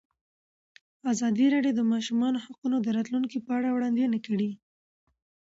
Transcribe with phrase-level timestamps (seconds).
[1.11, 4.51] ازادي راډیو د د ماشومانو حقونه د راتلونکې په اړه وړاندوینې کړې.